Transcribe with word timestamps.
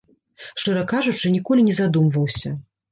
Шчыра 0.61 0.83
кажучы, 0.93 1.33
ніколі 1.37 1.69
не 1.71 1.79
задумваўся. 1.83 2.59